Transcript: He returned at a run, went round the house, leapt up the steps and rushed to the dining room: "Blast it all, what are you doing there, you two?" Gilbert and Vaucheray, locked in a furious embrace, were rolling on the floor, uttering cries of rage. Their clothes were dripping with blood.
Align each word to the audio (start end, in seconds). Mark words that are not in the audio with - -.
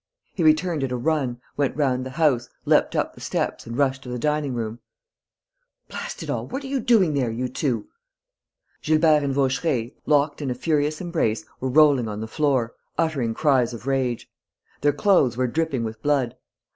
He 0.33 0.41
returned 0.43 0.83
at 0.83 0.91
a 0.91 0.95
run, 0.97 1.39
went 1.57 1.77
round 1.77 2.03
the 2.07 2.17
house, 2.17 2.49
leapt 2.65 2.95
up 2.95 3.13
the 3.13 3.21
steps 3.21 3.67
and 3.67 3.77
rushed 3.77 4.01
to 4.01 4.09
the 4.09 4.17
dining 4.17 4.55
room: 4.55 4.79
"Blast 5.89 6.23
it 6.23 6.29
all, 6.31 6.47
what 6.47 6.63
are 6.63 6.67
you 6.67 6.79
doing 6.79 7.13
there, 7.13 7.29
you 7.29 7.47
two?" 7.47 7.87
Gilbert 8.81 9.21
and 9.21 9.31
Vaucheray, 9.35 9.93
locked 10.07 10.41
in 10.41 10.49
a 10.49 10.55
furious 10.55 11.01
embrace, 11.01 11.45
were 11.59 11.69
rolling 11.69 12.07
on 12.07 12.19
the 12.19 12.27
floor, 12.27 12.73
uttering 12.97 13.35
cries 13.35 13.75
of 13.75 13.85
rage. 13.85 14.27
Their 14.81 14.91
clothes 14.91 15.37
were 15.37 15.45
dripping 15.45 15.83
with 15.83 16.01
blood. 16.01 16.35